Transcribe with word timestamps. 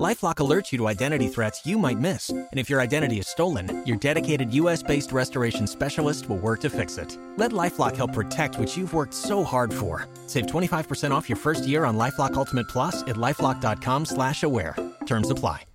LifeLock 0.00 0.36
alerts 0.36 0.72
you 0.72 0.78
to 0.78 0.88
identity 0.88 1.28
threats 1.28 1.66
you 1.66 1.76
might 1.76 1.98
miss, 1.98 2.30
and 2.30 2.48
if 2.58 2.70
your 2.70 2.80
identity 2.80 3.18
is 3.18 3.28
stolen, 3.28 3.84
your 3.86 3.98
dedicated 3.98 4.50
U.S.-based 4.54 5.12
restoration 5.12 5.66
specialist 5.66 6.30
will 6.30 6.38
work 6.38 6.60
to 6.60 6.70
fix 6.70 6.96
it. 6.96 7.18
Let 7.36 7.52
LifeLock 7.52 7.94
help 7.96 8.14
protect 8.14 8.58
what 8.58 8.74
you've 8.74 8.94
worked 8.94 9.12
so 9.12 9.44
hard 9.44 9.72
for. 9.72 10.08
Save 10.26 10.46
25% 10.46 11.10
off 11.10 11.28
your 11.28 11.36
first 11.36 11.66
year 11.66 11.84
on 11.84 11.98
LifeLock 11.98 12.34
Ultimate 12.34 12.68
Plus 12.68 13.02
at 13.02 13.16
lifeLock.com/slash-aware. 13.16 14.76
Terms 15.04 15.30
apply. 15.30 15.66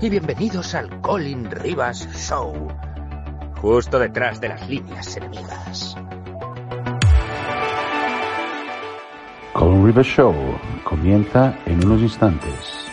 Y 0.00 0.08
bienvenidos 0.10 0.74
al 0.74 0.88
Colin 1.02 1.50
Rivas 1.50 2.06
Show, 2.16 2.68
justo 3.60 3.98
detrás 3.98 4.40
de 4.40 4.48
las 4.48 4.68
líneas 4.68 5.16
enemigas. 5.16 5.94
Colin 9.52 9.84
Rivers 9.84 10.06
Show 10.06 10.34
comienza 10.84 11.58
en 11.66 11.84
unos 11.84 12.00
instantes. 12.00 12.86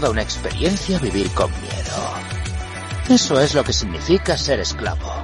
Toda 0.00 0.12
una 0.12 0.22
experiencia 0.22 0.98
vivir 0.98 1.30
con 1.32 1.50
miedo. 1.60 2.14
Eso 3.10 3.38
es 3.38 3.54
lo 3.54 3.62
que 3.62 3.74
significa 3.74 4.38
ser 4.38 4.58
esclavo. 4.60 5.19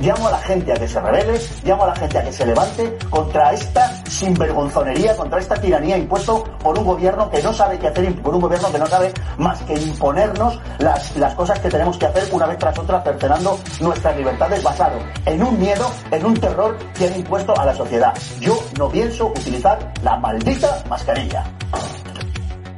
Llamo 0.00 0.28
a 0.28 0.30
la 0.30 0.38
gente 0.38 0.72
a 0.72 0.76
que 0.76 0.88
se 0.88 0.98
revele, 0.98 1.38
llamo 1.62 1.84
a 1.84 1.88
la 1.88 1.96
gente 1.96 2.18
a 2.18 2.24
que 2.24 2.32
se 2.32 2.46
levante 2.46 2.98
contra 3.10 3.52
esta 3.52 4.02
sinvergonzonería, 4.06 5.14
contra 5.14 5.38
esta 5.38 5.56
tiranía 5.56 5.98
impuesto 5.98 6.42
por 6.62 6.78
un 6.78 6.86
gobierno 6.86 7.28
que 7.28 7.42
no 7.42 7.52
sabe 7.52 7.78
qué 7.78 7.88
hacer, 7.88 8.14
por 8.22 8.34
un 8.34 8.40
gobierno 8.40 8.72
que 8.72 8.78
no 8.78 8.86
sabe 8.86 9.12
más 9.36 9.60
que 9.60 9.74
imponernos 9.74 10.58
las, 10.78 11.14
las 11.16 11.34
cosas 11.34 11.58
que 11.58 11.68
tenemos 11.68 11.98
que 11.98 12.06
hacer 12.06 12.26
una 12.32 12.46
vez 12.46 12.56
tras 12.56 12.78
otra, 12.78 13.02
cercenando 13.02 13.58
nuestras 13.80 14.16
libertades 14.16 14.62
basado 14.62 14.98
en 15.26 15.42
un 15.42 15.60
miedo, 15.60 15.90
en 16.10 16.24
un 16.24 16.34
terror 16.34 16.78
que 16.94 17.06
han 17.06 17.16
impuesto 17.16 17.54
a 17.60 17.66
la 17.66 17.74
sociedad. 17.74 18.14
Yo 18.40 18.58
no 18.78 18.88
pienso 18.88 19.26
utilizar 19.26 19.92
la 20.02 20.16
maldita 20.16 20.82
mascarilla. 20.88 21.44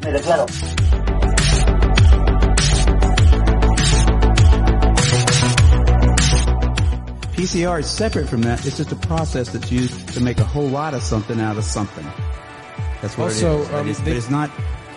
Me 0.02 0.10
declaro. 0.10 0.46
PCR 7.42 7.80
is 7.80 7.90
separate 7.90 8.28
from 8.28 8.42
that. 8.42 8.64
It's 8.64 8.76
just 8.76 8.92
a 8.92 8.96
process 8.96 9.48
that's 9.48 9.72
used 9.72 10.08
to 10.14 10.20
make 10.20 10.38
a 10.38 10.44
whole 10.44 10.68
lot 10.68 10.94
of 10.94 11.02
something 11.02 11.40
out 11.40 11.56
of 11.58 11.64
something. 11.64 12.06
That's 13.00 13.18
what 13.18 13.32
Also, 13.32 13.58
it 13.58 13.62
is. 13.62 13.74
Um, 13.74 13.88
it's, 13.88 14.00
but 14.00 14.12
it's 14.12 14.30
not. 14.30 14.48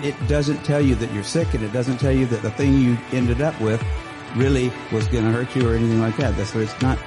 It 0.04 0.16
doesn't 0.28 0.64
tell 0.64 0.80
you 0.80 0.94
that 0.96 1.12
you're 1.12 1.24
sick, 1.24 1.56
and 1.56 1.64
it 1.64 1.74
doesn't 1.74 1.98
tell 1.98 2.12
you 2.12 2.28
that 2.28 2.44
the 2.44 2.52
thing 2.52 2.80
you 2.80 3.00
ended 3.12 3.42
up 3.42 3.60
with 3.60 3.84
really 4.36 4.72
was 4.92 5.08
going 5.08 5.24
to 5.24 5.32
hurt 5.32 5.56
you 5.56 5.68
or 5.68 5.74
anything 5.74 6.00
like 6.00 6.18
that. 6.18 6.38
That's 6.38 6.54
what 6.54 6.66
it's 6.66 6.82
not. 6.84 7.00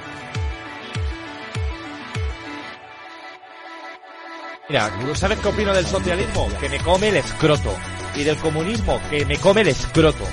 Mira, 4.67 4.91
¿sabes 5.15 5.39
qué 5.39 5.47
opino 5.47 5.73
del 5.73 5.85
socialismo? 5.85 6.49
Que 6.59 6.67
me 6.67 6.79
come 6.79 7.07
el 7.07 7.15
escroto. 7.15 7.73
Y 8.13 8.23
del 8.23 8.35
comunismo, 8.37 8.99
que 9.09 9.25
me 9.25 9.37
come 9.37 9.61
el 9.61 9.69
escroto. 9.69 10.25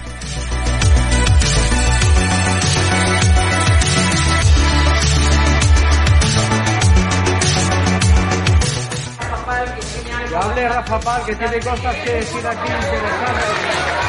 Rafa 10.77 11.01
Pal, 11.01 11.25
que 11.25 11.35
tiene 11.37 11.59
cosas 11.61 11.97
que 12.05 12.11
decir 12.11 12.47
aquí 12.47 12.71
interesantes. 12.71 14.06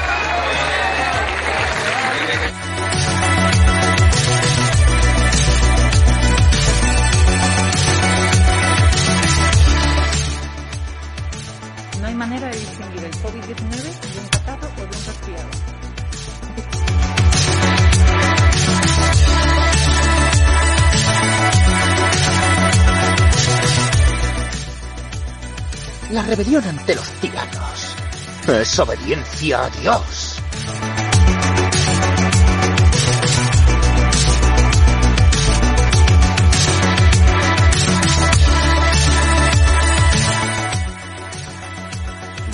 La 26.17 26.23
rebelión 26.23 26.63
ante 26.67 26.95
los 26.95 27.07
tiranos 27.21 27.95
es 28.47 28.79
obediencia 28.79 29.65
a 29.65 29.69
Dios. 29.69 30.41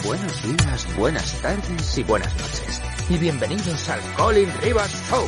Buenos 0.04 0.44
días, 0.44 0.96
buenas 0.98 1.42
tardes 1.42 1.98
y 1.98 2.04
buenas 2.04 2.36
noches. 2.36 2.82
Y 3.08 3.18
bienvenidos 3.18 3.88
al 3.88 4.02
Colin 4.18 4.52
Rivas 4.62 4.92
Show, 5.10 5.26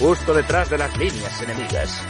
justo 0.00 0.34
detrás 0.34 0.70
de 0.70 0.78
las 0.78 0.96
líneas 0.96 1.40
enemigas. 1.40 2.00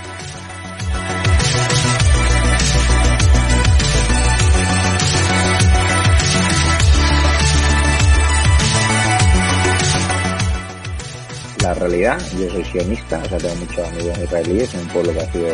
La 11.65 11.75
realidad. 11.75 12.21
Yo 12.39 12.51
soy 12.51 12.65
sionista, 12.65 13.19
o 13.25 13.29
sea, 13.29 13.39
tengo 13.39 13.55
muchos 13.57 13.89
amigos 13.89 14.19
israelíes 14.19 14.75
en 14.75 14.81
un 14.81 14.89
pueblo 14.89 15.13
que 15.13 15.21
ha 15.21 15.33
sido 15.33 15.49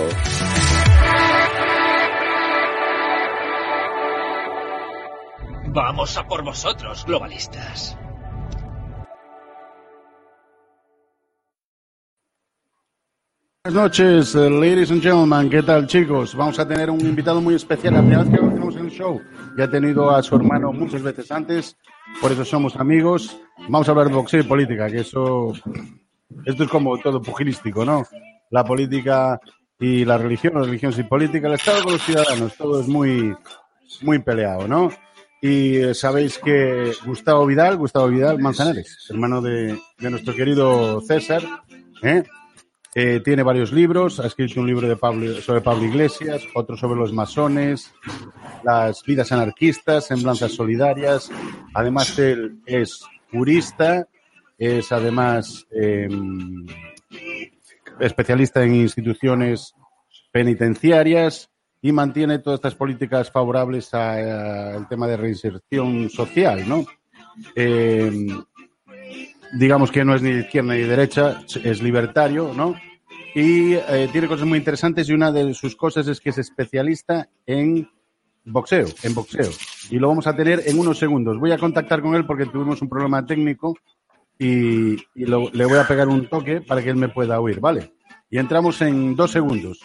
Vamos 5.73 6.17
a 6.17 6.27
por 6.27 6.43
vosotros, 6.43 7.05
globalistas. 7.07 7.97
Buenas 13.63 13.83
noches, 13.83 14.35
eh, 14.37 14.49
ladies 14.49 14.91
and 14.91 15.03
gentlemen. 15.03 15.51
¿Qué 15.51 15.63
tal, 15.63 15.87
chicos? 15.87 16.35
Vamos 16.35 16.59
a 16.59 16.67
tener 16.67 16.89
un 16.89 17.01
invitado 17.01 17.43
muy 17.43 17.55
especial. 17.57 17.93
La 17.93 18.01
primera 18.01 18.23
vez 18.23 18.33
que 18.33 18.41
lo 18.41 18.49
tenemos 18.49 18.75
en 18.77 18.87
el 18.87 18.91
show. 18.91 19.21
Ya 19.59 19.65
ha 19.65 19.71
tenido 19.71 20.11
a 20.11 20.23
su 20.23 20.35
hermano 20.35 20.73
muchas 20.73 21.03
veces 21.03 21.31
antes, 21.31 21.77
por 22.23 22.33
eso 22.33 22.43
somos 22.47 22.77
amigos. 22.77 23.39
Vamos 23.69 23.87
a 23.87 23.91
hablar 23.91 24.09
de 24.09 24.15
boxeo 24.15 24.41
y 24.41 24.45
política, 24.45 24.89
que 24.89 25.01
eso. 25.01 25.53
Esto 26.47 26.65
es 26.65 26.71
como 26.71 26.97
todo 27.01 27.21
pugilístico, 27.21 27.85
¿no? 27.85 28.03
La 28.49 28.65
política 28.65 29.39
y 29.79 30.07
la 30.07 30.17
religión, 30.17 30.55
la 30.55 30.63
religión 30.63 30.95
sin 30.95 31.07
política, 31.07 31.47
el 31.49 31.55
Estado 31.55 31.83
con 31.83 31.93
los 31.93 32.03
ciudadanos, 32.03 32.57
todo 32.57 32.81
es 32.81 32.89
muy, 32.89 33.37
muy 34.01 34.21
peleado, 34.21 34.67
¿no? 34.67 34.91
Y 35.43 35.77
eh, 35.77 35.95
sabéis 35.95 36.39
que 36.39 36.95
Gustavo 37.05 37.45
Vidal, 37.45 37.77
Gustavo 37.77 38.09
Vidal 38.09 38.39
Manzanares, 38.39 39.07
hermano 39.11 39.43
de, 39.43 39.79
de 39.99 40.11
nuestro 40.11 40.35
querido 40.35 41.03
César, 41.03 41.43
¿eh? 42.03 42.23
Eh, 42.95 43.21
tiene 43.21 43.45
varios 43.45 43.73
libros, 43.73 44.19
ha 44.19 44.27
escrito 44.27 44.61
un 44.61 44.67
libro 44.67 44.89
de 44.89 44.97
Pablo, 44.97 45.41
sobre 45.41 45.61
Pablo 45.61 45.85
Iglesias, 45.85 46.43
otro 46.55 46.77
sobre 46.77 46.99
los 46.99 47.13
masones, 47.13 47.93
las 48.65 49.05
vidas 49.05 49.31
anarquistas, 49.31 50.07
semblanzas 50.07 50.53
solidarias. 50.53 51.31
Además, 51.73 52.19
él 52.19 52.59
es 52.67 53.05
jurista, 53.31 54.09
es 54.59 54.91
además 54.91 55.67
eh, 55.71 56.09
especialista 58.01 58.65
en 58.65 58.75
instituciones 58.75 59.75
penitenciarias 60.33 61.49
y 61.81 61.93
mantiene 61.93 62.41
todas 62.41 62.59
estas 62.59 62.75
políticas 62.75 63.31
favorables 63.31 63.95
al 63.95 64.89
tema 64.89 65.07
de 65.07 65.17
reinserción 65.17 66.11
social, 66.11 66.69
¿no? 66.69 66.85
Eh, 67.55 68.27
digamos 69.53 69.91
que 69.91 70.05
no 70.05 70.15
es 70.15 70.23
ni 70.23 70.33
de 70.33 70.41
izquierda 70.41 70.75
ni 70.75 70.81
de 70.81 70.87
derecha, 70.87 71.43
es 71.63 71.83
libertario, 71.83 72.53
¿no? 72.55 72.75
Y 73.35 73.75
eh, 73.75 74.09
tiene 74.11 74.27
cosas 74.27 74.47
muy 74.47 74.59
interesantes 74.59 75.09
y 75.09 75.13
una 75.13 75.31
de 75.31 75.55
sus 75.55 75.77
cosas 75.77 76.09
es 76.09 76.21
que 76.21 76.31
es 76.31 76.39
especialista 76.39 77.29
en 77.47 77.89
boxeo, 78.45 78.87
en 79.03 79.15
boxeo. 79.15 79.51
Y 79.91 79.99
lo 79.99 80.09
vamos 80.09 80.27
a 80.27 80.35
tener 80.35 80.63
en 80.67 80.79
unos 80.79 80.99
segundos. 80.99 81.39
Voy 81.39 81.53
a 81.53 81.59
contactar 81.59 82.03
con 82.03 82.15
él 82.15 82.27
porque 82.27 82.47
tuvimos 82.47 82.83
un 82.83 82.89
problema 82.89 83.25
técnico 83.25 83.77
y, 84.39 84.97
le 85.15 85.65
voy 85.65 85.79
a 85.79 85.87
pegar 85.87 86.09
un 86.09 86.29
toque 86.29 86.61
para 86.61 86.83
que 86.83 86.91
él 86.91 86.97
me 86.97 87.09
pueda 87.09 87.41
oír, 87.41 87.61
¿vale? 87.61 87.93
Y 88.31 88.39
entramos 88.39 88.81
en 88.81 89.15
dos 89.15 89.31
segundos. 89.31 89.81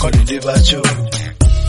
Colin 0.00 0.24
Divacho. 0.24 0.80
Colin 0.80 1.04
Divacho. 1.04 1.60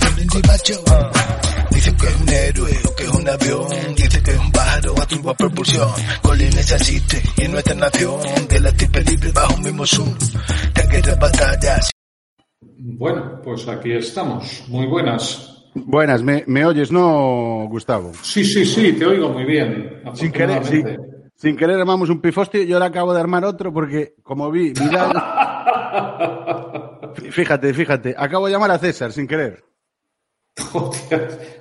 Colin 0.00 0.28
Divacho. 0.28 0.84
Colin 0.84 1.06
Divacho. 1.06 1.68
Dice 1.70 1.96
que 1.96 2.06
es 2.06 2.20
un 2.20 2.28
héroe 2.28 2.70
o 2.84 2.94
que 2.96 3.02
es 3.04 3.10
un 3.10 3.28
avión. 3.28 3.94
Dice 3.94 4.22
que 4.22 4.30
es 4.32 4.38
un 4.38 4.50
pájaro 4.50 4.94
a 5.00 5.06
turbo 5.06 5.34
propulsión. 5.34 5.88
Colin 6.22 6.48
es 6.58 6.72
asiste 6.72 7.22
y 7.36 7.44
en 7.44 7.52
nuestra 7.52 7.76
nación. 7.76 8.20
De 8.48 8.60
la 8.60 8.72
tipe 8.72 9.02
libre 9.04 9.30
bajo 9.32 9.54
un 9.54 9.62
mismo 9.62 9.86
sur. 9.86 10.18
De 10.18 11.14
batallas. 11.14 11.90
Bueno, 12.60 13.40
pues 13.44 13.68
aquí 13.68 13.92
estamos. 13.92 14.64
Muy 14.66 14.86
buenas. 14.86 15.54
Buenas, 15.74 16.24
¿me, 16.24 16.42
me 16.48 16.66
oyes, 16.66 16.90
no, 16.90 17.66
Gustavo? 17.68 18.10
Sí, 18.22 18.44
sí, 18.44 18.64
sí, 18.64 18.94
te 18.94 19.06
oigo 19.06 19.28
muy 19.28 19.44
bien. 19.44 20.02
Sin 20.14 20.32
querer, 20.32 20.64
sí. 20.66 20.82
Sin 21.36 21.56
querer 21.56 21.78
armamos 21.78 22.10
un 22.10 22.20
pifostio, 22.20 22.64
yo 22.64 22.74
ahora 22.74 22.86
acabo 22.86 23.14
de 23.14 23.20
armar 23.20 23.44
otro 23.44 23.72
porque, 23.72 24.14
como 24.24 24.50
vi, 24.50 24.72
Vidal... 24.72 25.12
fíjate, 27.30 27.74
fíjate, 27.74 28.14
acabo 28.16 28.46
de 28.46 28.52
llamar 28.52 28.70
a 28.70 28.78
César 28.78 29.12
sin 29.12 29.26
querer. 29.26 29.64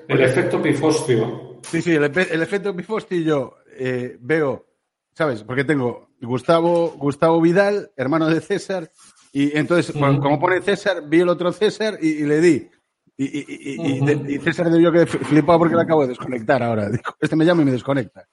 El 0.08 0.22
efecto 0.22 0.62
pifostio. 0.62 1.60
Sí, 1.64 1.82
sí, 1.82 1.92
el, 1.96 2.04
efe- 2.12 2.28
el 2.32 2.42
efecto 2.42 2.76
pifostio 2.76 3.20
yo 3.22 3.56
eh, 3.78 4.18
veo, 4.20 4.66
¿sabes? 5.14 5.44
Porque 5.44 5.64
tengo 5.64 6.10
Gustavo, 6.22 6.94
Gustavo 6.98 7.40
Vidal, 7.42 7.92
hermano 7.96 8.28
de 8.28 8.42
César, 8.42 8.90
y 9.32 9.56
entonces, 9.58 9.94
Ujú. 9.96 10.20
como 10.20 10.40
pone 10.40 10.62
César, 10.62 11.04
vi 11.08 11.20
el 11.22 11.30
otro 11.30 11.52
César 11.52 11.98
y, 12.02 12.08
y 12.10 12.24
le 12.24 12.42
di. 12.42 12.70
Y, 13.20 14.38
César 14.40 14.70
debió 14.70 14.92
que 14.92 15.06
flipado 15.08 15.58
porque 15.60 15.76
le 15.76 15.82
acabo 15.82 16.04
de 16.04 16.10
desconectar 16.10 16.62
ahora. 16.62 16.88
Dijo, 16.90 17.16
este 17.20 17.36
me 17.36 17.46
llama 17.46 17.64
y 17.64 17.66
me 17.66 17.72
desconecta. 17.72 18.28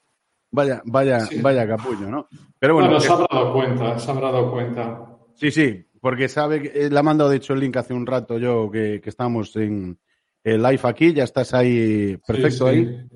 Vaya, 0.51 0.81
vaya, 0.85 1.21
Sí. 1.21 1.41
vaya 1.41 1.67
capullo, 1.67 2.07
¿no? 2.09 2.27
Pero 2.59 2.75
bueno, 2.75 2.89
Bueno, 2.89 3.01
se 3.01 3.11
habrá 3.11 3.27
dado 3.31 3.51
cuenta, 3.53 3.99
se 3.99 4.11
habrá 4.11 4.31
dado 4.31 4.51
cuenta. 4.51 5.14
Sí, 5.35 5.51
sí, 5.51 5.85
porque 6.01 6.27
sabe 6.27 6.61
que 6.61 6.85
eh, 6.85 6.89
le 6.89 6.99
ha 6.99 7.03
mandado 7.03 7.29
de 7.29 7.37
hecho 7.37 7.53
el 7.53 7.59
link 7.59 7.77
hace 7.77 7.93
un 7.93 8.05
rato 8.05 8.37
yo 8.37 8.69
que, 8.71 9.01
que 9.01 9.09
estamos 9.09 9.55
en 9.55 9.97
eh, 10.43 10.57
live 10.57 10.79
aquí, 10.83 11.13
ya 11.13 11.23
estás 11.23 11.53
ahí, 11.53 12.17
perfecto 12.25 12.69
Sí, 12.69 12.83
sí. 12.83 12.87
ahí. 12.87 13.07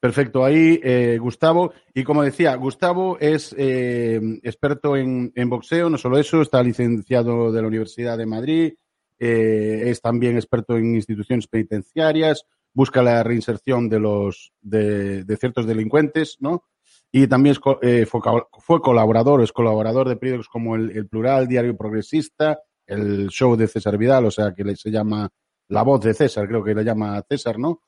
Perfecto 0.00 0.42
ahí, 0.46 0.80
eh, 0.82 1.18
Gustavo. 1.20 1.74
Y 1.92 2.04
como 2.04 2.22
decía, 2.22 2.54
Gustavo 2.54 3.18
es 3.20 3.54
eh, 3.58 4.18
experto 4.42 4.96
en, 4.96 5.30
en 5.34 5.50
boxeo, 5.50 5.90
no 5.90 5.98
solo 5.98 6.16
eso, 6.16 6.40
está 6.40 6.62
licenciado 6.62 7.52
de 7.52 7.60
la 7.60 7.68
Universidad 7.68 8.16
de 8.16 8.24
Madrid, 8.24 8.72
eh, 9.18 9.82
es 9.84 10.00
también 10.00 10.36
experto 10.36 10.78
en 10.78 10.94
instituciones 10.94 11.46
penitenciarias, 11.48 12.46
busca 12.72 13.02
la 13.02 13.22
reinserción 13.22 13.90
de 13.90 14.00
los 14.00 14.54
de, 14.62 15.24
de 15.24 15.36
ciertos 15.36 15.66
delincuentes, 15.66 16.38
¿no? 16.40 16.64
Y 17.12 17.26
también 17.26 17.56
es 17.56 17.60
eh, 17.82 18.06
fue, 18.06 18.20
fue 18.58 18.80
colaborador, 18.80 19.42
es 19.42 19.52
colaborador 19.52 20.08
de 20.08 20.16
periódicos 20.16 20.48
como 20.48 20.76
el, 20.76 20.90
El 20.90 21.08
Plural, 21.08 21.48
Diario 21.48 21.76
Progresista, 21.76 22.60
el 22.86 23.28
show 23.28 23.56
de 23.56 23.66
César 23.66 23.98
Vidal, 23.98 24.26
o 24.26 24.30
sea 24.30 24.52
que 24.54 24.76
se 24.76 24.90
llama 24.90 25.28
La 25.68 25.82
Voz 25.82 26.00
de 26.02 26.14
César, 26.14 26.46
creo 26.46 26.62
que 26.62 26.74
le 26.74 26.84
llama 26.84 27.22
César, 27.28 27.58
¿no? 27.58 27.82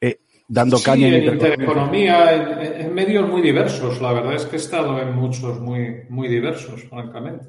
Eh, 0.00 0.20
dando 0.48 0.78
Sí, 0.78 0.84
caña 0.84 1.08
en 1.08 1.24
Intereconomía. 1.34 2.34
en, 2.34 2.80
en 2.86 2.94
medios 2.94 3.28
muy 3.28 3.42
diversos. 3.42 4.00
La 4.00 4.12
verdad 4.12 4.34
es 4.34 4.46
que 4.46 4.56
he 4.56 4.58
estado 4.58 4.98
en 5.00 5.14
muchos 5.14 5.60
muy, 5.60 6.02
muy 6.08 6.28
diversos, 6.28 6.84
francamente. 6.84 7.46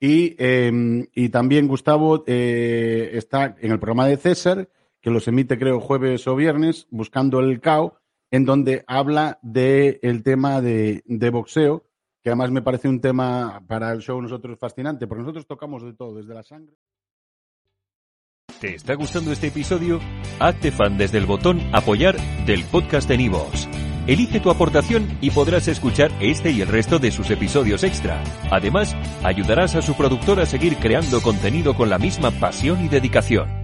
Y, 0.00 0.34
eh, 0.38 1.06
y 1.14 1.28
también 1.28 1.66
Gustavo 1.68 2.24
eh, 2.26 3.10
está 3.14 3.56
en 3.60 3.72
el 3.72 3.78
programa 3.78 4.06
de 4.06 4.16
César, 4.16 4.68
que 5.00 5.10
los 5.10 5.26
emite 5.28 5.58
creo 5.58 5.80
jueves 5.80 6.26
o 6.26 6.36
viernes, 6.36 6.86
buscando 6.90 7.40
el 7.40 7.60
CAO, 7.60 8.00
en 8.34 8.44
donde 8.44 8.82
habla 8.88 9.38
del 9.42 10.00
el 10.02 10.24
tema 10.24 10.60
de, 10.60 11.04
de 11.06 11.30
boxeo, 11.30 11.84
que 12.20 12.30
además 12.30 12.50
me 12.50 12.62
parece 12.62 12.88
un 12.88 13.00
tema 13.00 13.62
para 13.68 13.92
el 13.92 14.00
show 14.00 14.20
nosotros 14.20 14.58
fascinante, 14.58 15.06
porque 15.06 15.22
nosotros 15.22 15.46
tocamos 15.46 15.84
de 15.84 15.92
todo, 15.92 16.16
desde 16.16 16.34
la 16.34 16.42
sangre. 16.42 16.74
¿Te 18.60 18.74
está 18.74 18.94
gustando 18.94 19.30
este 19.30 19.46
episodio? 19.46 20.00
Hazte 20.40 20.72
fan 20.72 20.98
desde 20.98 21.18
el 21.18 21.26
botón 21.26 21.60
Apoyar 21.72 22.16
del 22.44 22.64
podcast 22.64 23.08
de 23.08 23.18
Nivos. 23.18 23.68
Elige 24.08 24.40
tu 24.40 24.50
aportación 24.50 25.16
y 25.20 25.30
podrás 25.30 25.68
escuchar 25.68 26.10
este 26.20 26.50
y 26.50 26.60
el 26.60 26.66
resto 26.66 26.98
de 26.98 27.12
sus 27.12 27.30
episodios 27.30 27.84
extra. 27.84 28.20
Además, 28.50 28.96
ayudarás 29.22 29.76
a 29.76 29.82
su 29.82 29.94
productor 29.94 30.40
a 30.40 30.46
seguir 30.46 30.78
creando 30.78 31.22
contenido 31.22 31.76
con 31.76 31.88
la 31.88 31.98
misma 31.98 32.32
pasión 32.32 32.84
y 32.84 32.88
dedicación. 32.88 33.63